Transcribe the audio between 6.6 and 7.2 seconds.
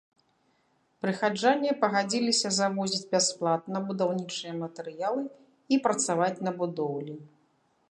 будоўлі.